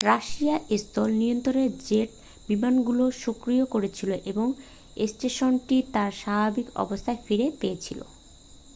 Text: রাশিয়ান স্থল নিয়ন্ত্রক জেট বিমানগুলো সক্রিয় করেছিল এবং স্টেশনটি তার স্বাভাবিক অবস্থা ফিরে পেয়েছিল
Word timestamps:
রাশিয়ান 0.07 0.61
স্থল 0.81 1.09
নিয়ন্ত্রক 1.21 1.71
জেট 1.87 2.09
বিমানগুলো 2.49 3.03
সক্রিয় 3.23 3.65
করেছিল 3.73 4.11
এবং 4.31 4.47
স্টেশনটি 5.07 5.77
তার 5.93 6.11
স্বাভাবিক 6.21 6.67
অবস্থা 6.83 7.11
ফিরে 7.25 7.47
পেয়েছিল 7.59 7.99